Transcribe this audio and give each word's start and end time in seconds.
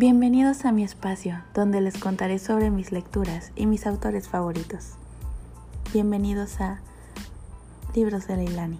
Bienvenidos 0.00 0.64
a 0.64 0.70
mi 0.70 0.84
espacio, 0.84 1.42
donde 1.54 1.80
les 1.80 1.98
contaré 1.98 2.38
sobre 2.38 2.70
mis 2.70 2.92
lecturas 2.92 3.50
y 3.56 3.66
mis 3.66 3.84
autores 3.84 4.28
favoritos. 4.28 4.92
Bienvenidos 5.92 6.60
a 6.60 6.78
Libros 7.96 8.28
de 8.28 8.36
Leilani. 8.36 8.78